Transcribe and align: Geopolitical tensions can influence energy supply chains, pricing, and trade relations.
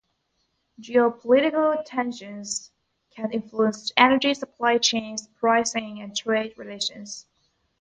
Geopolitical 0.81 1.79
tensions 1.85 2.71
can 3.11 3.31
influence 3.33 3.91
energy 3.95 4.33
supply 4.33 4.79
chains, 4.79 5.27
pricing, 5.37 6.01
and 6.01 6.17
trade 6.17 6.57
relations. 6.57 7.27